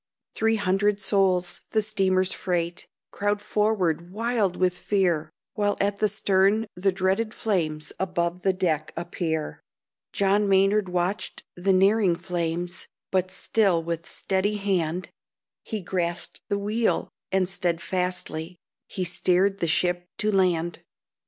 [0.33, 6.65] Three hundred souls, the steamer's freight, Crowd forward wild with fear, While at the stern
[6.75, 9.61] the dreaded flames Above the deck appear.
[10.11, 15.09] John Maynard watched the nearing flames, But still with steady hand
[15.61, 18.57] He grasped the wheel, and steadfastly
[18.87, 20.79] He steered the ship to land.